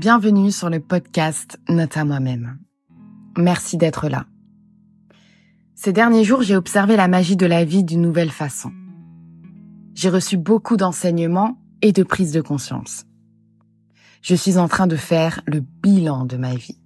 Bienvenue 0.00 0.50
sur 0.50 0.70
le 0.70 0.80
podcast 0.80 1.60
Note 1.68 1.94
à 1.98 2.06
moi-même. 2.06 2.58
Merci 3.36 3.76
d'être 3.76 4.08
là. 4.08 4.24
Ces 5.74 5.92
derniers 5.92 6.24
jours, 6.24 6.40
j'ai 6.40 6.56
observé 6.56 6.96
la 6.96 7.06
magie 7.06 7.36
de 7.36 7.44
la 7.44 7.66
vie 7.66 7.84
d'une 7.84 8.00
nouvelle 8.00 8.30
façon. 8.30 8.72
J'ai 9.92 10.08
reçu 10.08 10.38
beaucoup 10.38 10.78
d'enseignements 10.78 11.58
et 11.82 11.92
de 11.92 12.02
prise 12.02 12.32
de 12.32 12.40
conscience. 12.40 13.04
Je 14.22 14.34
suis 14.34 14.56
en 14.56 14.68
train 14.68 14.86
de 14.86 14.96
faire 14.96 15.42
le 15.44 15.60
bilan 15.60 16.24
de 16.24 16.38
ma 16.38 16.54
vie. 16.54 16.80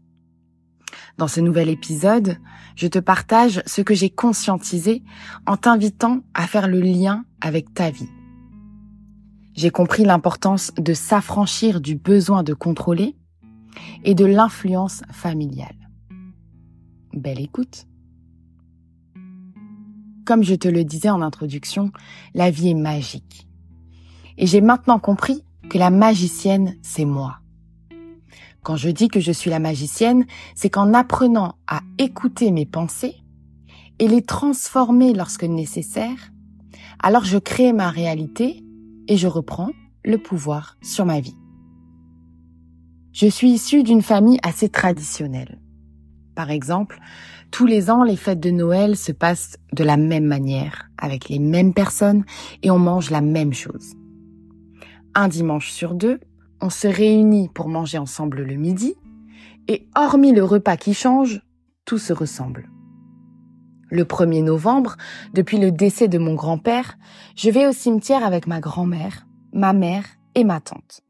Dans 1.17 1.29
ce 1.29 1.39
nouvel 1.39 1.69
épisode, 1.69 2.39
je 2.75 2.89
te 2.89 2.99
partage 2.99 3.63
ce 3.65 3.81
que 3.81 3.95
j'ai 3.95 4.11
conscientisé 4.11 5.05
en 5.47 5.57
t'invitant 5.57 6.23
à 6.35 6.49
faire 6.49 6.67
le 6.67 6.81
lien 6.81 7.25
avec 7.41 7.73
ta 7.75 7.91
vie. 7.91 8.11
J'ai 9.55 9.71
compris 9.71 10.05
l'importance 10.05 10.73
de 10.77 10.95
s'affranchir 10.95 11.81
du 11.81 11.95
besoin 11.95 12.43
de 12.43 12.55
contrôler 12.55 13.17
et 14.03 14.15
de 14.15 14.25
l'influence 14.25 15.03
familiale. 15.13 15.77
Belle 17.13 17.41
écoute. 17.41 17.87
Comme 20.25 20.43
je 20.43 20.57
te 20.57 20.67
le 20.67 20.85
disais 20.85 21.11
en 21.11 21.23
introduction, 21.23 21.93
la 22.35 22.51
vie 22.51 22.71
est 22.71 22.75
magique. 22.75 23.47
Et 24.39 24.47
j'ai 24.49 24.61
maintenant 24.61 24.99
compris 24.99 25.45
que 25.71 25.79
la 25.79 25.91
magicienne, 25.91 26.75
c'est 26.83 27.05
moi. 27.05 27.39
Quand 28.65 28.77
je 28.77 28.89
dis 28.89 29.09
que 29.09 29.21
je 29.21 29.31
suis 29.31 29.51
la 29.51 29.61
magicienne, 29.61 30.27
c'est 30.57 30.71
qu'en 30.71 30.95
apprenant 30.95 31.55
à 31.69 31.81
écouter 31.99 32.51
mes 32.51 32.67
pensées 32.67 33.15
et 34.01 34.09
les 34.09 34.23
transformer 34.23 35.13
lorsque 35.13 35.45
nécessaire, 35.45 36.33
alors 37.01 37.25
je 37.25 37.39
crée 37.39 37.73
ma 37.73 37.91
réalité 37.91 38.65
et 39.09 39.17
je 39.17 39.29
reprends 39.29 39.71
le 40.05 40.19
pouvoir 40.19 40.77
sur 40.83 41.05
ma 41.07 41.21
vie. 41.21 41.37
Je 43.13 43.27
suis 43.27 43.51
issue 43.51 43.83
d'une 43.83 44.03
famille 44.03 44.39
assez 44.43 44.69
traditionnelle. 44.69 45.61
Par 46.35 46.51
exemple, 46.51 46.99
tous 47.51 47.67
les 47.67 47.91
ans, 47.91 48.03
les 48.03 48.17
fêtes 48.17 48.41
de 48.41 48.51
Noël 48.51 48.97
se 48.97 49.13
passent 49.13 49.57
de 49.73 49.85
la 49.85 49.97
même 49.97 50.25
manière, 50.25 50.91
avec 50.99 51.29
les 51.29 51.39
mêmes 51.39 51.73
personnes, 51.73 52.25
et 52.63 52.71
on 52.71 52.79
mange 52.81 53.11
la 53.11 53.21
même 53.21 53.53
chose. 53.53 53.95
Un 55.15 55.29
dimanche 55.29 55.71
sur 55.71 55.95
deux, 55.95 56.19
on 56.61 56.71
se 56.71 56.89
réunit 56.89 57.49
pour 57.55 57.69
manger 57.69 57.99
ensemble 57.99 58.43
le 58.43 58.57
midi, 58.57 58.97
et 59.69 59.87
hormis 59.95 60.33
le 60.33 60.43
repas 60.43 60.77
qui 60.77 60.93
change, 60.93 61.43
tout 61.85 61.99
se 61.99 62.13
ressemble. 62.13 62.69
Le 63.91 64.05
1er 64.05 64.43
novembre, 64.43 64.97
depuis 65.35 65.59
le 65.59 65.71
décès 65.71 66.09
de 66.09 66.19
mon 66.19 66.35
grand-père, 66.35 66.97
je 67.37 67.51
vais 67.51 67.67
au 67.67 67.73
cimetière 67.73 68.25
avec 68.25 68.47
ma 68.47 68.61
grand-mère, 68.61 69.27
ma 69.53 69.73
mère 69.73 70.05
et 70.35 70.45
ma 70.45 70.61
tante. 70.61 71.03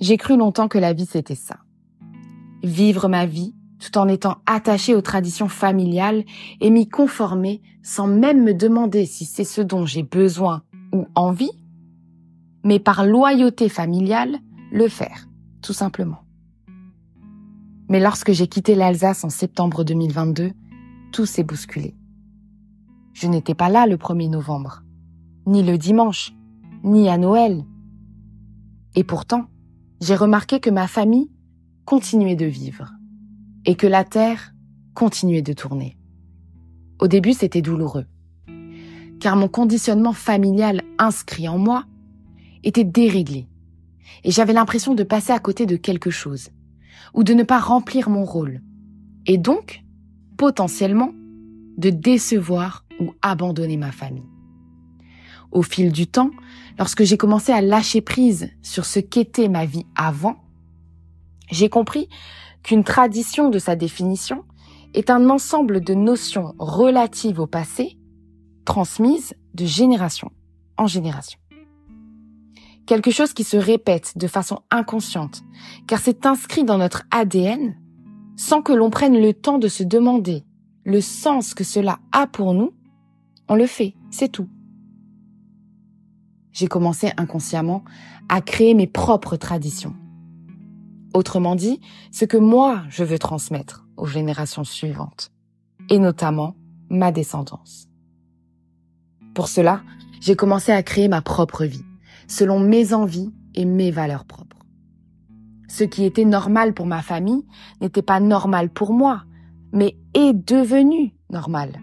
J'ai 0.00 0.16
cru 0.16 0.36
longtemps 0.36 0.68
que 0.68 0.78
la 0.78 0.92
vie 0.92 1.06
c'était 1.06 1.34
ça. 1.34 1.58
Vivre 2.62 3.08
ma 3.08 3.26
vie 3.26 3.54
tout 3.82 3.98
en 3.98 4.06
étant 4.06 4.36
attaché 4.46 4.94
aux 4.94 5.00
traditions 5.02 5.48
familiales 5.48 6.24
et 6.60 6.70
m'y 6.70 6.88
conformer 6.88 7.60
sans 7.82 8.06
même 8.06 8.44
me 8.44 8.54
demander 8.54 9.06
si 9.06 9.24
c'est 9.24 9.44
ce 9.44 9.60
dont 9.60 9.84
j'ai 9.84 10.04
besoin 10.04 10.62
ou 10.92 11.06
envie, 11.14 11.50
mais 12.64 12.78
par 12.78 13.04
loyauté 13.04 13.68
familiale, 13.68 14.38
le 14.70 14.88
faire, 14.88 15.26
tout 15.62 15.72
simplement. 15.72 16.22
Mais 17.88 17.98
lorsque 17.98 18.32
j'ai 18.32 18.46
quitté 18.46 18.74
l'Alsace 18.74 19.24
en 19.24 19.30
septembre 19.30 19.84
2022, 19.84 20.52
tout 21.12 21.26
s'est 21.26 21.44
bousculé. 21.44 21.94
Je 23.12 23.28
n'étais 23.28 23.54
pas 23.54 23.68
là 23.68 23.86
le 23.86 23.96
1er 23.96 24.30
novembre, 24.30 24.82
ni 25.46 25.62
le 25.62 25.78
dimanche, 25.78 26.32
ni 26.82 27.08
à 27.08 27.18
Noël. 27.18 27.64
Et 28.96 29.04
pourtant, 29.04 29.46
j'ai 30.00 30.16
remarqué 30.16 30.58
que 30.58 30.70
ma 30.70 30.88
famille 30.88 31.30
continuait 31.84 32.36
de 32.36 32.46
vivre 32.46 32.92
et 33.64 33.76
que 33.76 33.86
la 33.86 34.04
terre 34.04 34.54
continuait 34.94 35.42
de 35.42 35.52
tourner. 35.52 35.96
Au 37.00 37.06
début, 37.06 37.32
c'était 37.32 37.62
douloureux, 37.62 38.06
car 39.20 39.36
mon 39.36 39.48
conditionnement 39.48 40.12
familial 40.12 40.82
inscrit 40.98 41.48
en 41.48 41.58
moi 41.58 41.84
était 42.64 42.84
déréglé, 42.84 43.48
et 44.24 44.30
j'avais 44.30 44.52
l'impression 44.52 44.94
de 44.94 45.02
passer 45.02 45.32
à 45.32 45.38
côté 45.38 45.66
de 45.66 45.76
quelque 45.76 46.10
chose, 46.10 46.50
ou 47.14 47.24
de 47.24 47.34
ne 47.34 47.42
pas 47.42 47.60
remplir 47.60 48.08
mon 48.08 48.24
rôle, 48.24 48.62
et 49.26 49.38
donc 49.38 49.81
potentiellement 50.42 51.12
de 51.78 51.90
décevoir 51.90 52.84
ou 52.98 53.12
abandonner 53.22 53.76
ma 53.76 53.92
famille. 53.92 54.26
Au 55.52 55.62
fil 55.62 55.92
du 55.92 56.08
temps, 56.08 56.32
lorsque 56.80 57.04
j'ai 57.04 57.16
commencé 57.16 57.52
à 57.52 57.60
lâcher 57.60 58.00
prise 58.00 58.50
sur 58.60 58.84
ce 58.84 58.98
qu'était 58.98 59.46
ma 59.46 59.66
vie 59.66 59.86
avant, 59.94 60.42
j'ai 61.48 61.68
compris 61.68 62.08
qu'une 62.64 62.82
tradition 62.82 63.50
de 63.50 63.60
sa 63.60 63.76
définition 63.76 64.42
est 64.94 65.10
un 65.10 65.30
ensemble 65.30 65.80
de 65.80 65.94
notions 65.94 66.56
relatives 66.58 67.38
au 67.38 67.46
passé 67.46 67.96
transmises 68.64 69.34
de 69.54 69.64
génération 69.64 70.32
en 70.76 70.88
génération. 70.88 71.38
Quelque 72.86 73.12
chose 73.12 73.32
qui 73.32 73.44
se 73.44 73.56
répète 73.56 74.18
de 74.18 74.26
façon 74.26 74.62
inconsciente, 74.72 75.44
car 75.86 76.00
c'est 76.00 76.26
inscrit 76.26 76.64
dans 76.64 76.78
notre 76.78 77.04
ADN 77.12 77.76
sans 78.36 78.62
que 78.62 78.72
l'on 78.72 78.90
prenne 78.90 79.20
le 79.20 79.32
temps 79.34 79.58
de 79.58 79.68
se 79.68 79.82
demander 79.82 80.44
le 80.84 81.00
sens 81.00 81.54
que 81.54 81.64
cela 81.64 82.00
a 82.12 82.26
pour 82.26 82.54
nous, 82.54 82.72
on 83.48 83.54
le 83.54 83.66
fait, 83.66 83.94
c'est 84.10 84.30
tout. 84.30 84.48
J'ai 86.52 86.66
commencé 86.66 87.12
inconsciemment 87.16 87.82
à 88.28 88.40
créer 88.40 88.74
mes 88.74 88.86
propres 88.86 89.36
traditions. 89.36 89.94
Autrement 91.14 91.56
dit, 91.56 91.80
ce 92.10 92.24
que 92.24 92.36
moi 92.36 92.82
je 92.88 93.04
veux 93.04 93.18
transmettre 93.18 93.86
aux 93.96 94.06
générations 94.06 94.64
suivantes, 94.64 95.30
et 95.90 95.98
notamment 95.98 96.56
ma 96.88 97.12
descendance. 97.12 97.88
Pour 99.34 99.48
cela, 99.48 99.82
j'ai 100.20 100.36
commencé 100.36 100.72
à 100.72 100.82
créer 100.82 101.08
ma 101.08 101.22
propre 101.22 101.64
vie, 101.64 101.84
selon 102.28 102.60
mes 102.60 102.92
envies 102.92 103.32
et 103.54 103.64
mes 103.64 103.90
valeurs 103.90 104.24
propres. 104.24 104.51
Ce 105.82 105.86
qui 105.88 106.04
était 106.04 106.24
normal 106.24 106.74
pour 106.74 106.86
ma 106.86 107.02
famille 107.02 107.44
n'était 107.80 108.02
pas 108.02 108.20
normal 108.20 108.70
pour 108.70 108.92
moi, 108.92 109.24
mais 109.72 109.96
est 110.14 110.32
devenu 110.32 111.12
normal. 111.28 111.80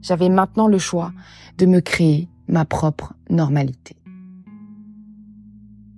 J'avais 0.00 0.28
maintenant 0.28 0.66
le 0.66 0.78
choix 0.78 1.12
de 1.58 1.66
me 1.66 1.78
créer 1.78 2.28
ma 2.48 2.64
propre 2.64 3.14
normalité. 3.30 3.94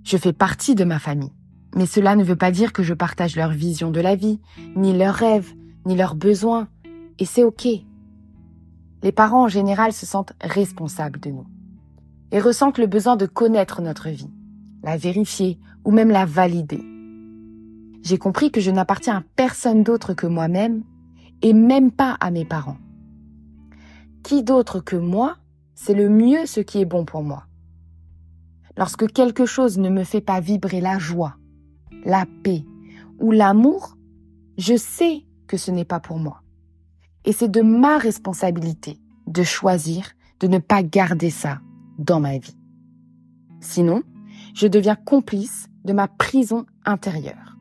Je 0.03 0.15
fais 0.17 0.31
partie 0.31 0.75
de 0.75 0.83
ma 0.83 0.99
famille, 0.99 1.33
mais 1.75 1.87
cela 1.87 2.15
ne 2.15 2.23
veut 2.23 2.35
pas 2.35 2.51
dire 2.51 2.71
que 2.71 2.83
je 2.83 2.93
partage 2.93 3.35
leur 3.35 3.49
vision 3.49 3.89
de 3.89 3.99
la 3.99 4.15
vie, 4.15 4.39
ni 4.75 4.95
leurs 4.95 5.15
rêves, 5.15 5.55
ni 5.87 5.95
leurs 5.95 6.13
besoins, 6.13 6.67
et 7.17 7.25
c'est 7.25 7.43
ok. 7.43 7.67
Les 9.01 9.11
parents 9.11 9.45
en 9.45 9.47
général 9.47 9.91
se 9.91 10.05
sentent 10.05 10.33
responsables 10.39 11.19
de 11.19 11.31
nous 11.31 11.47
et 12.31 12.39
ressentent 12.39 12.77
le 12.77 12.85
besoin 12.85 13.15
de 13.15 13.25
connaître 13.25 13.81
notre 13.81 14.09
vie, 14.09 14.29
la 14.85 14.97
vérifier 14.97 15.57
ou 15.83 15.91
même 15.91 16.11
la 16.11 16.25
valider. 16.25 16.83
J'ai 18.03 18.19
compris 18.19 18.51
que 18.51 18.61
je 18.61 18.69
n'appartiens 18.69 19.17
à 19.17 19.23
personne 19.35 19.81
d'autre 19.81 20.13
que 20.13 20.27
moi-même 20.27 20.83
et 21.41 21.53
même 21.53 21.91
pas 21.91 22.15
à 22.19 22.29
mes 22.29 22.45
parents. 22.45 22.77
Qui 24.23 24.43
d'autre 24.43 24.79
que 24.79 24.95
moi 24.95 25.37
c'est 25.73 25.95
le 25.95 26.07
mieux 26.07 26.45
ce 26.45 26.59
qui 26.61 26.79
est 26.79 26.85
bon 26.85 27.03
pour 27.03 27.23
moi. 27.23 27.47
Lorsque 28.77 29.11
quelque 29.11 29.47
chose 29.47 29.79
ne 29.79 29.89
me 29.89 30.03
fait 30.03 30.21
pas 30.21 30.39
vibrer 30.39 30.81
la 30.81 30.99
joie, 30.99 31.35
la 32.05 32.25
paix 32.43 32.63
ou 33.19 33.31
l'amour, 33.31 33.97
je 34.59 34.77
sais 34.77 35.25
que 35.47 35.57
ce 35.57 35.71
n'est 35.71 35.83
pas 35.83 35.99
pour 35.99 36.19
moi. 36.19 36.43
Et 37.25 37.31
c'est 37.31 37.49
de 37.49 37.61
ma 37.61 37.97
responsabilité 37.97 38.99
de 39.25 39.41
choisir 39.41 40.11
de 40.39 40.47
ne 40.47 40.59
pas 40.59 40.83
garder 40.83 41.31
ça 41.31 41.59
dans 41.97 42.19
ma 42.19 42.37
vie. 42.37 42.57
Sinon, 43.61 44.03
je 44.55 44.67
deviens 44.67 44.95
complice 44.95 45.67
de 45.83 45.93
ma 45.93 46.07
prison 46.07 46.65
intérieure. 46.85 47.57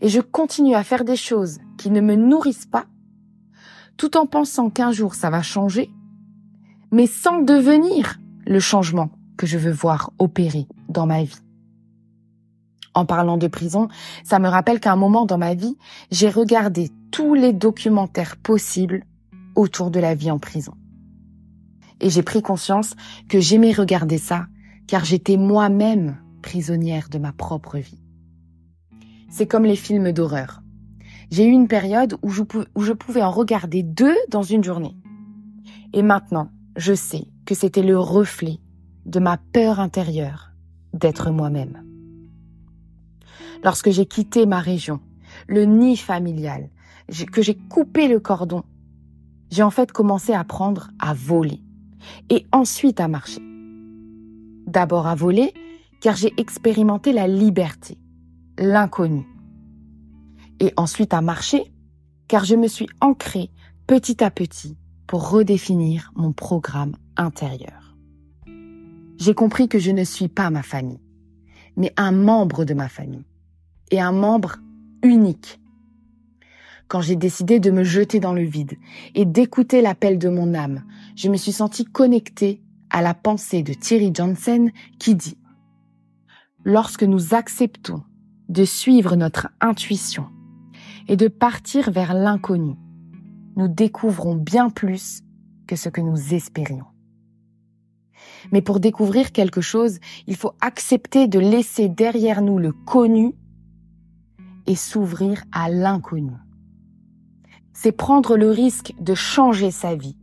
Et 0.00 0.08
je 0.08 0.20
continue 0.20 0.74
à 0.74 0.84
faire 0.84 1.04
des 1.04 1.16
choses 1.16 1.58
qui 1.78 1.90
ne 1.90 2.00
me 2.00 2.14
nourrissent 2.14 2.66
pas, 2.66 2.84
tout 3.96 4.16
en 4.16 4.26
pensant 4.26 4.70
qu'un 4.70 4.92
jour 4.92 5.14
ça 5.14 5.30
va 5.30 5.42
changer, 5.42 5.90
mais 6.92 7.06
sans 7.06 7.40
devenir 7.40 8.18
le 8.46 8.60
changement 8.60 9.10
que 9.36 9.46
je 9.46 9.58
veux 9.58 9.72
voir 9.72 10.12
opérer 10.18 10.68
dans 10.88 11.06
ma 11.06 11.24
vie. 11.24 11.40
En 12.92 13.06
parlant 13.06 13.38
de 13.38 13.48
prison, 13.48 13.88
ça 14.22 14.38
me 14.38 14.48
rappelle 14.48 14.78
qu'à 14.78 14.92
un 14.92 14.96
moment 14.96 15.26
dans 15.26 15.38
ma 15.38 15.54
vie, 15.54 15.76
j'ai 16.12 16.28
regardé 16.28 16.90
tous 17.10 17.34
les 17.34 17.52
documentaires 17.52 18.36
possibles 18.36 19.04
autour 19.56 19.90
de 19.90 19.98
la 19.98 20.14
vie 20.14 20.30
en 20.30 20.38
prison. 20.38 20.74
Et 22.00 22.10
j'ai 22.10 22.22
pris 22.22 22.42
conscience 22.42 22.94
que 23.28 23.40
j'aimais 23.40 23.72
regarder 23.72 24.18
ça 24.18 24.46
car 24.86 25.04
j'étais 25.04 25.36
moi-même 25.36 26.18
prisonnière 26.42 27.08
de 27.08 27.18
ma 27.18 27.32
propre 27.32 27.78
vie. 27.78 28.02
C'est 29.30 29.46
comme 29.46 29.64
les 29.64 29.76
films 29.76 30.12
d'horreur. 30.12 30.62
J'ai 31.30 31.46
eu 31.46 31.50
une 31.50 31.68
période 31.68 32.16
où 32.22 32.30
je, 32.30 32.92
pouvais 32.92 33.22
en 33.22 33.30
regarder 33.30 33.82
deux 33.82 34.16
dans 34.30 34.42
une 34.42 34.62
journée. 34.62 34.96
Et 35.92 36.02
maintenant, 36.02 36.50
je 36.76 36.94
sais 36.94 37.24
que 37.46 37.54
c'était 37.54 37.82
le 37.82 37.98
reflet 37.98 38.60
de 39.06 39.18
ma 39.18 39.38
peur 39.38 39.80
intérieure 39.80 40.52
d'être 40.92 41.30
moi-même. 41.30 41.82
lorsque 43.64 43.90
j'ai 43.90 44.06
quitté 44.06 44.46
ma 44.46 44.60
région, 44.60 45.00
le 45.48 45.64
nid 45.64 45.96
familial, 45.96 46.70
que 47.32 47.42
j'ai 47.42 47.56
coupé 47.56 48.08
le 48.08 48.20
cordon, 48.20 48.62
j'ai 49.50 49.62
en 49.62 49.70
fait 49.70 49.90
commencé 49.90 50.32
à 50.32 50.40
apprendre 50.40 50.90
à 50.98 51.14
voler 51.14 51.62
et 52.30 52.46
ensuite 52.52 53.00
à 53.00 53.08
marcher. 53.08 53.42
D'abord 54.74 55.06
à 55.06 55.14
voler, 55.14 55.54
car 56.00 56.16
j'ai 56.16 56.34
expérimenté 56.36 57.12
la 57.12 57.28
liberté, 57.28 57.96
l'inconnu. 58.58 59.24
Et 60.58 60.72
ensuite 60.76 61.14
à 61.14 61.20
marcher, 61.20 61.72
car 62.26 62.44
je 62.44 62.56
me 62.56 62.66
suis 62.66 62.88
ancrée 63.00 63.50
petit 63.86 64.24
à 64.24 64.32
petit 64.32 64.76
pour 65.06 65.30
redéfinir 65.30 66.10
mon 66.16 66.32
programme 66.32 66.96
intérieur. 67.16 67.96
J'ai 69.16 69.34
compris 69.34 69.68
que 69.68 69.78
je 69.78 69.92
ne 69.92 70.02
suis 70.02 70.26
pas 70.26 70.50
ma 70.50 70.64
famille, 70.64 71.00
mais 71.76 71.92
un 71.96 72.10
membre 72.10 72.64
de 72.64 72.74
ma 72.74 72.88
famille, 72.88 73.26
et 73.92 74.00
un 74.00 74.10
membre 74.10 74.56
unique. 75.04 75.60
Quand 76.88 77.00
j'ai 77.00 77.16
décidé 77.16 77.60
de 77.60 77.70
me 77.70 77.84
jeter 77.84 78.18
dans 78.18 78.34
le 78.34 78.42
vide 78.42 78.74
et 79.14 79.24
d'écouter 79.24 79.82
l'appel 79.82 80.18
de 80.18 80.28
mon 80.28 80.52
âme, 80.52 80.82
je 81.14 81.28
me 81.28 81.36
suis 81.36 81.52
sentie 81.52 81.84
connectée 81.84 82.60
à 82.94 83.02
la 83.02 83.12
pensée 83.12 83.64
de 83.64 83.74
Thierry 83.74 84.12
Johnson 84.14 84.70
qui 85.00 85.16
dit 85.16 85.36
Lorsque 86.62 87.02
nous 87.02 87.34
acceptons 87.34 88.04
de 88.48 88.64
suivre 88.64 89.16
notre 89.16 89.48
intuition 89.60 90.28
et 91.08 91.16
de 91.16 91.26
partir 91.26 91.90
vers 91.90 92.14
l'inconnu, 92.14 92.76
nous 93.56 93.66
découvrons 93.66 94.36
bien 94.36 94.70
plus 94.70 95.22
que 95.66 95.74
ce 95.74 95.88
que 95.88 96.00
nous 96.00 96.34
espérions. 96.34 96.86
Mais 98.52 98.62
pour 98.62 98.78
découvrir 98.78 99.32
quelque 99.32 99.60
chose, 99.60 99.98
il 100.28 100.36
faut 100.36 100.52
accepter 100.60 101.26
de 101.26 101.40
laisser 101.40 101.88
derrière 101.88 102.42
nous 102.42 102.60
le 102.60 102.70
connu 102.70 103.34
et 104.68 104.76
s'ouvrir 104.76 105.42
à 105.50 105.68
l'inconnu. 105.68 106.36
C'est 107.72 107.90
prendre 107.90 108.36
le 108.36 108.50
risque 108.50 108.94
de 109.00 109.14
changer 109.14 109.72
sa 109.72 109.96
vie 109.96 110.16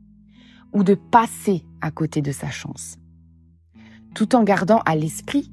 ou 0.73 0.83
de 0.83 0.95
passer 0.95 1.65
à 1.81 1.91
côté 1.91 2.21
de 2.21 2.31
sa 2.31 2.49
chance. 2.49 2.97
Tout 4.13 4.35
en 4.35 4.43
gardant 4.43 4.81
à 4.85 4.95
l'esprit 4.95 5.51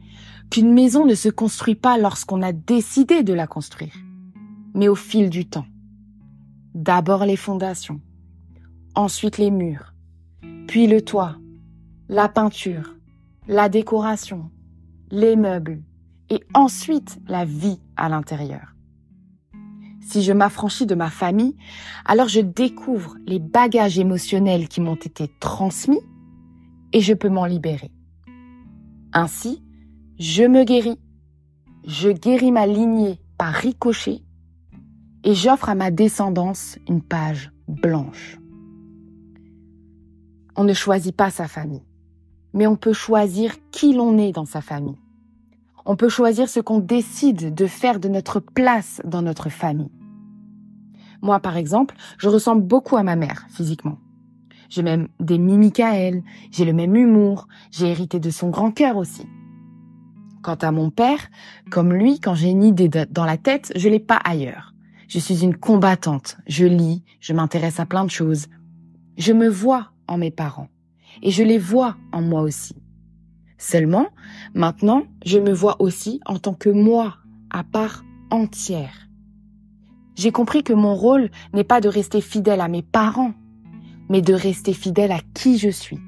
qu'une 0.50 0.72
maison 0.72 1.04
ne 1.04 1.14
se 1.14 1.28
construit 1.28 1.74
pas 1.74 1.98
lorsqu'on 1.98 2.42
a 2.42 2.52
décidé 2.52 3.22
de 3.22 3.32
la 3.32 3.46
construire, 3.46 3.94
mais 4.74 4.88
au 4.88 4.94
fil 4.94 5.30
du 5.30 5.46
temps. 5.46 5.66
D'abord 6.74 7.24
les 7.24 7.36
fondations, 7.36 8.00
ensuite 8.94 9.38
les 9.38 9.50
murs, 9.50 9.94
puis 10.66 10.86
le 10.86 11.02
toit, 11.02 11.36
la 12.08 12.28
peinture, 12.28 12.94
la 13.46 13.68
décoration, 13.68 14.50
les 15.10 15.36
meubles 15.36 15.82
et 16.30 16.42
ensuite 16.54 17.18
la 17.26 17.44
vie 17.44 17.80
à 17.96 18.08
l'intérieur. 18.08 18.74
Si 20.08 20.22
je 20.22 20.32
m'affranchis 20.32 20.86
de 20.86 20.94
ma 20.94 21.10
famille, 21.10 21.54
alors 22.06 22.28
je 22.28 22.40
découvre 22.40 23.18
les 23.26 23.38
bagages 23.38 23.98
émotionnels 23.98 24.66
qui 24.66 24.80
m'ont 24.80 24.94
été 24.94 25.30
transmis 25.38 26.00
et 26.94 27.02
je 27.02 27.12
peux 27.12 27.28
m'en 27.28 27.44
libérer. 27.44 27.90
Ainsi, 29.12 29.62
je 30.18 30.44
me 30.44 30.64
guéris, 30.64 30.98
je 31.86 32.08
guéris 32.08 32.52
ma 32.52 32.66
lignée 32.66 33.20
par 33.36 33.52
ricochet 33.52 34.22
et 35.24 35.34
j'offre 35.34 35.68
à 35.68 35.74
ma 35.74 35.90
descendance 35.90 36.78
une 36.88 37.02
page 37.02 37.52
blanche. 37.68 38.38
On 40.56 40.64
ne 40.64 40.72
choisit 40.72 41.14
pas 41.14 41.28
sa 41.28 41.48
famille, 41.48 41.84
mais 42.54 42.66
on 42.66 42.76
peut 42.76 42.94
choisir 42.94 43.56
qui 43.72 43.92
l'on 43.92 44.16
est 44.16 44.32
dans 44.32 44.46
sa 44.46 44.62
famille. 44.62 44.96
On 45.84 45.96
peut 45.96 46.08
choisir 46.08 46.48
ce 46.48 46.60
qu'on 46.60 46.78
décide 46.78 47.54
de 47.54 47.66
faire 47.66 48.00
de 48.00 48.08
notre 48.08 48.40
place 48.40 49.02
dans 49.04 49.20
notre 49.20 49.50
famille. 49.50 49.90
Moi, 51.22 51.40
par 51.40 51.56
exemple, 51.56 51.94
je 52.18 52.28
ressemble 52.28 52.62
beaucoup 52.62 52.96
à 52.96 53.02
ma 53.02 53.16
mère 53.16 53.46
physiquement. 53.50 53.98
J'ai 54.68 54.82
même 54.82 55.08
des 55.18 55.38
mimiques 55.38 55.80
à 55.80 55.94
elle, 55.94 56.22
j'ai 56.50 56.64
le 56.64 56.72
même 56.72 56.94
humour, 56.94 57.48
j'ai 57.70 57.90
hérité 57.90 58.20
de 58.20 58.30
son 58.30 58.50
grand 58.50 58.70
cœur 58.70 58.96
aussi. 58.96 59.26
Quant 60.42 60.56
à 60.56 60.70
mon 60.70 60.90
père, 60.90 61.20
comme 61.70 61.92
lui, 61.92 62.20
quand 62.20 62.34
j'ai 62.34 62.50
une 62.50 62.62
idée 62.62 62.88
dans 62.88 63.24
la 63.24 63.38
tête, 63.38 63.72
je 63.76 63.88
l'ai 63.88 63.98
pas 63.98 64.20
ailleurs. 64.24 64.74
Je 65.08 65.18
suis 65.18 65.42
une 65.42 65.56
combattante, 65.56 66.36
je 66.46 66.66
lis, 66.66 67.02
je 67.20 67.32
m'intéresse 67.32 67.80
à 67.80 67.86
plein 67.86 68.04
de 68.04 68.10
choses. 68.10 68.46
Je 69.16 69.32
me 69.32 69.48
vois 69.48 69.92
en 70.06 70.18
mes 70.18 70.30
parents 70.30 70.68
et 71.22 71.30
je 71.30 71.42
les 71.42 71.58
vois 71.58 71.96
en 72.12 72.20
moi 72.20 72.42
aussi. 72.42 72.76
Seulement, 73.56 74.06
maintenant, 74.54 75.04
je 75.24 75.38
me 75.38 75.52
vois 75.52 75.80
aussi 75.80 76.20
en 76.26 76.38
tant 76.38 76.54
que 76.54 76.68
moi, 76.68 77.16
à 77.50 77.64
part 77.64 78.04
entière. 78.30 79.07
J'ai 80.18 80.32
compris 80.32 80.64
que 80.64 80.72
mon 80.72 80.96
rôle 80.96 81.30
n'est 81.54 81.62
pas 81.62 81.80
de 81.80 81.88
rester 81.88 82.20
fidèle 82.20 82.60
à 82.60 82.66
mes 82.66 82.82
parents, 82.82 83.34
mais 84.08 84.20
de 84.20 84.34
rester 84.34 84.72
fidèle 84.72 85.12
à 85.12 85.20
qui 85.32 85.58
je 85.58 85.68
suis. 85.68 86.00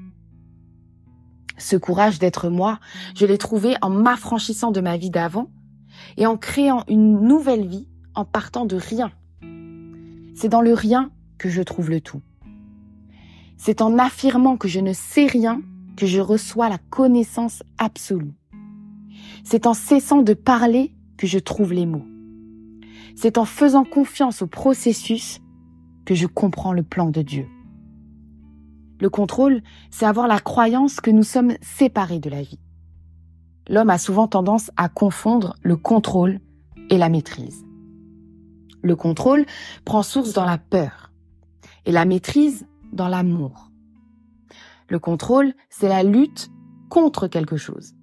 Ce 1.57 1.77
courage 1.77 2.19
d'être 2.19 2.49
moi, 2.49 2.79
je 3.15 3.25
l'ai 3.25 3.37
trouvé 3.37 3.75
en 3.81 3.89
m'affranchissant 3.89 4.71
de 4.71 4.81
ma 4.81 4.97
vie 4.97 5.11
d'avant 5.11 5.49
et 6.17 6.25
en 6.25 6.35
créant 6.35 6.83
une 6.89 7.21
nouvelle 7.21 7.65
vie 7.65 7.87
en 8.13 8.25
partant 8.25 8.65
de 8.65 8.75
rien. 8.75 9.13
C'est 10.35 10.49
dans 10.49 10.61
le 10.61 10.73
rien 10.73 11.09
que 11.37 11.47
je 11.47 11.61
trouve 11.61 11.89
le 11.89 12.01
tout. 12.01 12.21
C'est 13.55 13.81
en 13.81 13.97
affirmant 13.97 14.57
que 14.57 14.67
je 14.67 14.81
ne 14.81 14.91
sais 14.91 15.25
rien 15.25 15.61
que 15.95 16.05
je 16.05 16.19
reçois 16.19 16.67
la 16.67 16.79
connaissance 16.89 17.63
absolue. 17.77 18.33
C'est 19.45 19.67
en 19.67 19.73
cessant 19.73 20.21
de 20.21 20.33
parler 20.33 20.93
que 21.15 21.27
je 21.27 21.39
trouve 21.39 21.71
les 21.71 21.85
mots. 21.85 22.10
C'est 23.15 23.37
en 23.37 23.45
faisant 23.45 23.83
confiance 23.83 24.41
au 24.41 24.47
processus 24.47 25.39
que 26.05 26.15
je 26.15 26.27
comprends 26.27 26.73
le 26.73 26.83
plan 26.83 27.09
de 27.09 27.21
Dieu. 27.21 27.47
Le 28.99 29.09
contrôle, 29.09 29.61
c'est 29.89 30.05
avoir 30.05 30.27
la 30.27 30.39
croyance 30.39 30.99
que 30.99 31.11
nous 31.11 31.23
sommes 31.23 31.53
séparés 31.61 32.19
de 32.19 32.29
la 32.29 32.43
vie. 32.43 32.59
L'homme 33.67 33.89
a 33.89 33.97
souvent 33.97 34.27
tendance 34.27 34.71
à 34.77 34.89
confondre 34.89 35.55
le 35.63 35.75
contrôle 35.75 36.39
et 36.89 36.97
la 36.97 37.09
maîtrise. 37.09 37.65
Le 38.83 38.95
contrôle 38.95 39.45
prend 39.85 40.03
source 40.03 40.33
dans 40.33 40.45
la 40.45 40.57
peur 40.57 41.11
et 41.85 41.91
la 41.91 42.05
maîtrise 42.05 42.67
dans 42.91 43.07
l'amour. 43.07 43.71
Le 44.87 44.99
contrôle, 44.99 45.53
c'est 45.69 45.87
la 45.87 46.03
lutte 46.03 46.51
contre 46.89 47.27
quelque 47.27 47.57
chose. 47.57 47.93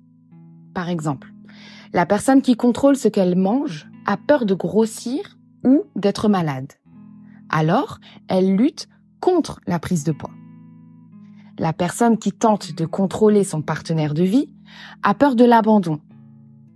Par 0.74 0.88
exemple, 0.88 1.32
la 1.92 2.06
personne 2.06 2.42
qui 2.42 2.56
contrôle 2.56 2.96
ce 2.96 3.08
qu'elle 3.08 3.36
mange 3.36 3.88
a 4.06 4.16
peur 4.16 4.46
de 4.46 4.54
grossir 4.54 5.38
ou 5.64 5.84
d'être 5.96 6.28
malade. 6.28 6.72
Alors, 7.50 7.98
elle 8.28 8.56
lutte 8.56 8.88
contre 9.20 9.60
la 9.66 9.78
prise 9.78 10.04
de 10.04 10.12
poids 10.12 10.30
la 11.58 11.72
personne 11.72 12.18
qui 12.18 12.32
tente 12.32 12.72
de 12.72 12.86
contrôler 12.86 13.44
son 13.44 13.62
partenaire 13.62 14.14
de 14.14 14.22
vie 14.22 14.52
a 15.02 15.14
peur 15.14 15.34
de 15.34 15.44
l'abandon, 15.44 16.00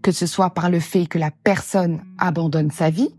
que 0.03 0.13
ce 0.13 0.27
soit 0.27 0.51
par 0.51 0.71
le 0.71 0.81
fait 0.81 1.07
que 1.07 1.19
la 1.19 1.31
personne 1.31 2.03
abandonne 2.19 2.71
sa 2.71 2.91
vie 2.91 3.15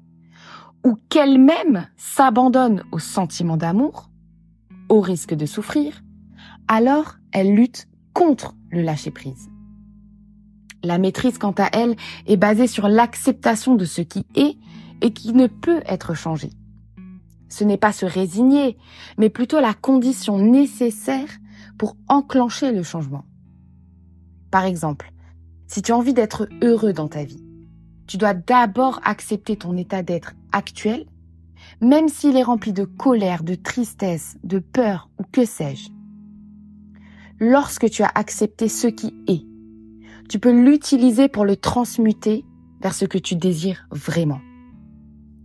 ou 0.86 0.98
qu'elle-même 1.10 1.88
s'abandonne 1.96 2.84
au 2.92 3.00
sentiment 3.00 3.58
d'amour, 3.58 4.10
au 4.90 5.00
risque 5.00 5.34
de 5.34 5.46
souffrir, 5.46 6.04
alors 6.68 7.16
elle 7.32 7.54
lutte 7.56 7.88
contre 8.14 8.56
le 8.70 8.82
lâcher-prise. 8.82 9.53
La 10.84 10.98
maîtrise, 10.98 11.38
quant 11.38 11.56
à 11.58 11.70
elle, 11.72 11.96
est 12.28 12.36
basée 12.36 12.68
sur 12.68 12.90
l'acceptation 12.90 13.76
de 13.76 13.86
ce 13.86 14.02
qui 14.02 14.26
est 14.36 14.58
et 15.02 15.14
qui 15.14 15.34
ne 15.34 15.48
peut 15.48 15.82
être 15.86 16.14
changé. 16.14 16.50
Ce 17.48 17.64
n'est 17.64 17.78
pas 17.78 17.94
se 17.94 18.06
résigner, 18.06 18.78
mais 19.18 19.30
plutôt 19.30 19.62
la 19.62 19.74
condition 19.74 20.38
nécessaire 20.38 21.30
pour 21.78 21.96
enclencher 22.10 22.72
le 22.72 22.84
changement. 22.84 23.24
Par 24.52 24.66
exemple, 24.66 25.12
si 25.68 25.82
tu 25.82 25.92
as 25.92 25.98
envie 25.98 26.14
d'être 26.14 26.48
heureux 26.62 26.94
dans 26.94 27.08
ta 27.08 27.24
vie, 27.24 27.44
tu 28.06 28.18
dois 28.18 28.34
d'abord 28.34 29.00
accepter 29.06 29.56
ton 29.56 29.78
état 29.78 30.04
d'être 30.04 30.34
actuel, 30.52 31.06
même 31.80 32.10
s'il 32.10 32.36
est 32.36 32.44
rempli 32.44 32.74
de 32.74 32.84
colère, 32.84 33.44
de 33.44 33.56
tristesse, 33.56 34.36
de 34.44 34.60
peur 34.60 35.10
ou 35.18 35.24
que 35.32 35.46
sais-je. 35.46 35.90
Lorsque 37.40 37.90
tu 37.90 38.04
as 38.04 38.12
accepté 38.14 38.68
ce 38.68 38.88
qui 38.88 39.14
est, 39.28 39.46
tu 40.34 40.40
peux 40.40 40.52
l'utiliser 40.52 41.28
pour 41.28 41.46
le 41.46 41.56
transmuter 41.56 42.44
vers 42.82 42.96
ce 42.96 43.06
que 43.06 43.20
tu 43.20 43.36
désires 43.36 43.86
vraiment. 43.92 44.42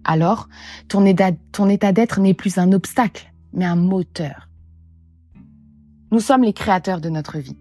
Alors, 0.02 0.48
ton 0.88 1.04
état, 1.04 1.92
d'être 1.92 2.20
n'est 2.20 2.32
plus 2.32 2.56
un 2.56 2.72
obstacle, 2.72 3.30
mais 3.52 3.66
un 3.66 3.76
moteur. 3.76 4.48
Nous 6.10 6.20
sommes 6.20 6.42
les 6.42 6.54
créateurs 6.54 7.02
de 7.02 7.10
notre 7.10 7.36
vie, 7.36 7.58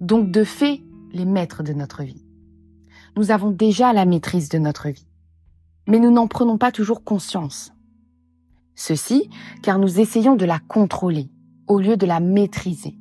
donc 0.00 0.32
de 0.32 0.42
fait 0.42 0.82
les 1.12 1.24
maîtres 1.24 1.62
de 1.62 1.72
notre 1.72 2.02
vie. 2.02 2.26
Nous 3.16 3.30
avons 3.30 3.52
déjà 3.52 3.92
la 3.92 4.04
maîtrise 4.04 4.48
de 4.48 4.58
notre 4.58 4.88
vie, 4.88 5.06
mais 5.86 6.00
nous 6.00 6.10
n'en 6.10 6.26
prenons 6.26 6.58
pas 6.58 6.72
toujours 6.72 7.04
conscience. 7.04 7.72
Ceci 8.74 9.30
car 9.62 9.78
nous 9.78 10.00
essayons 10.00 10.34
de 10.34 10.44
la 10.44 10.58
contrôler 10.58 11.30
au 11.68 11.78
lieu 11.78 11.96
de 11.96 12.06
la 12.06 12.18
maîtriser. 12.18 12.98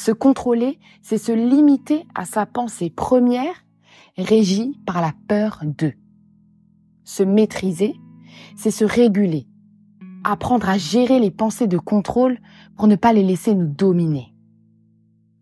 Se 0.00 0.12
contrôler, 0.12 0.78
c'est 1.02 1.18
se 1.18 1.30
limiter 1.30 2.06
à 2.14 2.24
sa 2.24 2.46
pensée 2.46 2.88
première 2.88 3.66
régi 4.16 4.80
par 4.86 5.02
la 5.02 5.12
peur 5.28 5.60
d'eux. 5.62 5.92
Se 7.04 7.22
maîtriser, 7.22 7.96
c'est 8.56 8.70
se 8.70 8.86
réguler, 8.86 9.46
apprendre 10.24 10.70
à 10.70 10.78
gérer 10.78 11.20
les 11.20 11.30
pensées 11.30 11.66
de 11.66 11.76
contrôle 11.76 12.38
pour 12.78 12.86
ne 12.86 12.96
pas 12.96 13.12
les 13.12 13.22
laisser 13.22 13.54
nous 13.54 13.66
dominer. 13.66 14.34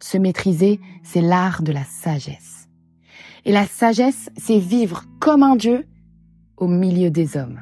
Se 0.03 0.19
maîtriser, 0.19 0.81
c'est 1.05 1.23
l'art 1.23 1.63
de 1.63 1.71
la 1.71 1.85
sagesse. 1.85 2.69
Et 3.45 3.53
la 3.53 3.65
sagesse, 3.65 4.29
c'est 4.37 4.59
vivre 4.59 5.05
comme 5.21 5.45
un 5.45 5.55
Dieu 5.55 5.87
au 6.57 6.67
milieu 6.67 7.13
des 7.13 7.37
hommes. 7.37 7.61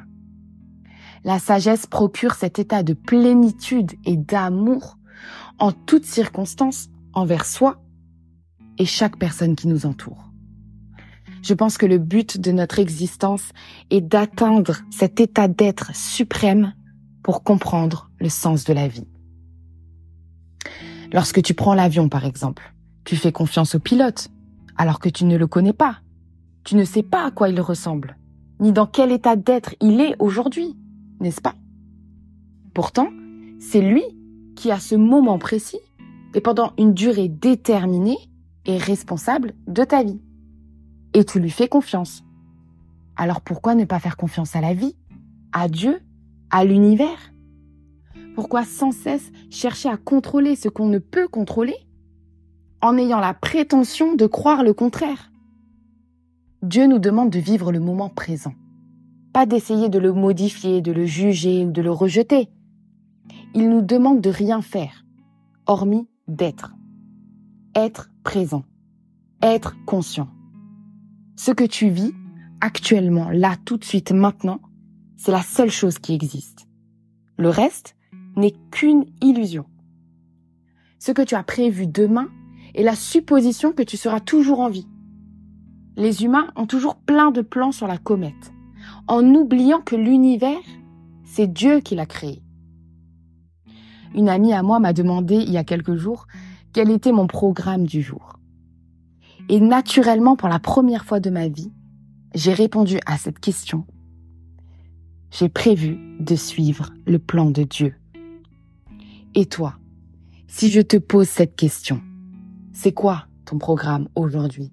La 1.23 1.37
sagesse 1.37 1.85
procure 1.85 2.33
cet 2.33 2.57
état 2.57 2.81
de 2.81 2.93
plénitude 2.93 3.91
et 4.03 4.17
d'amour 4.17 4.96
en 5.59 5.71
toutes 5.71 6.05
circonstances 6.05 6.89
envers 7.13 7.45
soi 7.45 7.81
et 8.77 8.85
chaque 8.85 9.17
personne 9.17 9.55
qui 9.55 9.67
nous 9.67 9.85
entoure. 9.85 10.31
Je 11.41 11.53
pense 11.53 11.77
que 11.77 11.85
le 11.85 11.97
but 11.97 12.39
de 12.39 12.51
notre 12.51 12.79
existence 12.79 13.51
est 13.89 14.01
d'atteindre 14.01 14.77
cet 14.91 15.19
état 15.19 15.47
d'être 15.47 15.95
suprême 15.95 16.73
pour 17.23 17.43
comprendre 17.43 18.09
le 18.19 18.29
sens 18.29 18.63
de 18.65 18.73
la 18.73 18.87
vie. 18.87 19.07
Lorsque 21.13 21.41
tu 21.41 21.53
prends 21.53 21.73
l'avion, 21.73 22.09
par 22.09 22.25
exemple, 22.25 22.73
tu 23.05 23.15
fais 23.15 23.31
confiance 23.31 23.75
au 23.75 23.79
pilote, 23.79 24.29
alors 24.75 24.99
que 24.99 25.09
tu 25.09 25.25
ne 25.25 25.37
le 25.37 25.47
connais 25.47 25.73
pas. 25.73 25.99
Tu 26.63 26.75
ne 26.75 26.83
sais 26.83 27.03
pas 27.03 27.25
à 27.25 27.31
quoi 27.31 27.49
il 27.49 27.61
ressemble, 27.61 28.17
ni 28.59 28.73
dans 28.73 28.87
quel 28.87 29.11
état 29.11 29.37
d'être 29.37 29.75
il 29.79 30.01
est 30.01 30.15
aujourd'hui, 30.19 30.75
n'est-ce 31.21 31.41
pas? 31.41 31.55
Pourtant, 32.73 33.09
c'est 33.59 33.81
lui 33.81 34.03
qui, 34.57 34.71
à 34.71 34.79
ce 34.79 34.95
moment 34.95 35.39
précis, 35.39 35.79
et 36.33 36.41
pendant 36.41 36.73
une 36.77 36.93
durée 36.93 37.29
déterminée, 37.29 38.17
est 38.65 38.77
responsable 38.77 39.53
de 39.67 39.85
ta 39.85 40.03
vie 40.03 40.19
et 41.13 41.23
tu 41.23 41.39
lui 41.39 41.49
fais 41.49 41.67
confiance. 41.67 42.23
Alors 43.15 43.41
pourquoi 43.41 43.75
ne 43.75 43.85
pas 43.85 43.99
faire 43.99 44.17
confiance 44.17 44.55
à 44.55 44.61
la 44.61 44.73
vie, 44.73 44.95
à 45.51 45.67
Dieu, 45.67 45.99
à 46.51 46.63
l'univers? 46.63 47.33
Pourquoi 48.35 48.63
sans 48.65 48.91
cesse 48.91 49.31
chercher 49.49 49.89
à 49.89 49.97
contrôler 49.97 50.55
ce 50.55 50.69
qu'on 50.69 50.87
ne 50.87 50.99
peut 50.99 51.27
contrôler 51.27 51.75
en 52.81 52.97
ayant 52.97 53.19
la 53.19 53.33
prétention 53.33 54.13
de 54.15 54.27
croire 54.27 54.63
le 54.63 54.73
contraire? 54.73 55.31
Dieu 56.61 56.85
nous 56.85 56.99
demande 56.99 57.31
de 57.31 57.39
vivre 57.39 57.71
le 57.71 57.79
moment 57.79 58.09
présent, 58.09 58.53
pas 59.33 59.45
d'essayer 59.45 59.89
de 59.89 59.99
le 59.99 60.13
modifier, 60.13 60.81
de 60.81 60.91
le 60.91 61.05
juger 61.05 61.65
ou 61.65 61.71
de 61.71 61.81
le 61.81 61.91
rejeter. 61.91 62.49
Il 63.53 63.69
nous 63.69 63.81
demande 63.81 64.21
de 64.21 64.29
rien 64.29 64.61
faire, 64.61 65.05
hormis 65.65 66.07
d'être. 66.27 66.73
Être 67.75 68.09
présent, 68.23 68.63
être 69.41 69.75
conscient. 69.85 70.29
Ce 71.35 71.51
que 71.51 71.63
tu 71.63 71.89
vis 71.89 72.13
actuellement, 72.61 73.29
là, 73.29 73.55
tout 73.65 73.77
de 73.77 73.83
suite, 73.83 74.11
maintenant, 74.11 74.59
c'est 75.15 75.31
la 75.31 75.41
seule 75.41 75.69
chose 75.69 75.99
qui 75.99 76.13
existe. 76.13 76.67
Le 77.37 77.49
reste 77.49 77.95
n'est 78.35 78.55
qu'une 78.71 79.05
illusion. 79.21 79.65
Ce 80.99 81.11
que 81.11 81.21
tu 81.21 81.35
as 81.35 81.43
prévu 81.43 81.87
demain 81.87 82.29
est 82.73 82.83
la 82.83 82.95
supposition 82.95 83.71
que 83.71 83.83
tu 83.83 83.97
seras 83.97 84.19
toujours 84.19 84.59
en 84.59 84.69
vie. 84.69 84.87
Les 85.95 86.23
humains 86.23 86.51
ont 86.55 86.67
toujours 86.67 86.95
plein 86.95 87.31
de 87.31 87.41
plans 87.41 87.71
sur 87.71 87.87
la 87.87 87.97
comète, 87.97 88.53
en 89.07 89.23
oubliant 89.33 89.81
que 89.81 89.95
l'univers, 89.95 90.57
c'est 91.23 91.51
Dieu 91.51 91.79
qui 91.79 91.95
l'a 91.95 92.05
créé. 92.05 92.43
Une 94.15 94.29
amie 94.29 94.53
à 94.53 94.63
moi 94.63 94.79
m'a 94.79 94.93
demandé 94.93 95.35
il 95.35 95.51
y 95.51 95.57
a 95.57 95.63
quelques 95.63 95.95
jours 95.95 96.27
quel 96.73 96.91
était 96.91 97.11
mon 97.11 97.27
programme 97.27 97.85
du 97.85 98.01
jour. 98.01 98.39
Et 99.49 99.59
naturellement, 99.59 100.35
pour 100.35 100.49
la 100.49 100.59
première 100.59 101.05
fois 101.05 101.19
de 101.19 101.29
ma 101.29 101.47
vie, 101.47 101.71
j'ai 102.35 102.53
répondu 102.53 102.99
à 103.05 103.17
cette 103.17 103.39
question. 103.39 103.85
J'ai 105.31 105.49
prévu 105.49 105.97
de 106.19 106.35
suivre 106.35 106.93
le 107.05 107.19
plan 107.19 107.49
de 107.49 107.63
Dieu. 107.63 107.95
Et 109.35 109.45
toi, 109.45 109.75
si 110.47 110.69
je 110.69 110.81
te 110.81 110.97
pose 110.97 111.27
cette 111.27 111.55
question, 111.55 112.01
c'est 112.73 112.93
quoi 112.93 113.25
ton 113.45 113.57
programme 113.57 114.07
aujourd'hui? 114.15 114.71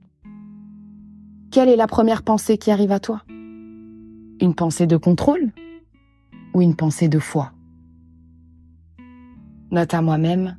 Quelle 1.51 1.69
est 1.69 1.77
la 1.77 1.87
première 1.87 2.23
pensée 2.23 2.59
qui 2.59 2.71
arrive 2.71 2.93
à 2.93 3.01
toi? 3.01 3.23
Une 4.41 4.55
pensée 4.55 4.87
de 4.87 4.97
contrôle 4.97 5.53
ou 6.53 6.63
une 6.63 6.77
pensée 6.77 7.09
de 7.09 7.19
foi? 7.19 7.53
Note 9.75 9.93
à 9.93 10.03
moi-même, 10.03 10.57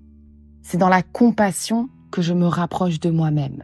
c'est 0.62 0.75
dans 0.75 0.89
la 0.89 1.01
compassion 1.01 1.88
que 2.12 2.22
je 2.22 2.34
me 2.34 2.48
rapproche 2.48 3.00
de 3.00 3.10
moi-même 3.10 3.63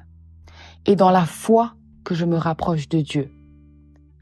et 0.86 0.96
dans 0.96 1.12
la 1.12 1.26
foi 1.26 1.74
que 2.06 2.16
je 2.16 2.24
me 2.24 2.38
rapproche 2.38 2.88
de 2.88 3.02
Dieu. 3.02 3.30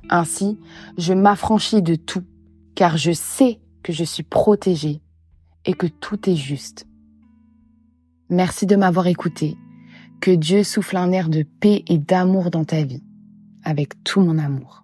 Ainsi, 0.09 0.57
je 0.97 1.13
m'affranchis 1.13 1.83
de 1.83 1.93
tout, 1.93 2.23
car 2.73 2.97
je 2.97 3.11
sais 3.11 3.59
que 3.83 3.93
je 3.93 4.03
suis 4.03 4.23
protégée 4.23 5.03
et 5.65 5.75
que 5.75 5.85
tout 5.85 6.27
est 6.27 6.35
juste. 6.35 6.87
Merci 8.31 8.65
de 8.65 8.75
m'avoir 8.75 9.05
écouté. 9.05 9.55
Que 10.21 10.31
Dieu 10.31 10.63
souffle 10.63 10.97
un 10.97 11.11
air 11.11 11.29
de 11.29 11.43
paix 11.43 11.83
et 11.85 11.99
d'amour 11.99 12.49
dans 12.49 12.65
ta 12.65 12.83
vie, 12.83 13.03
avec 13.63 14.03
tout 14.03 14.21
mon 14.21 14.39
amour. 14.39 14.83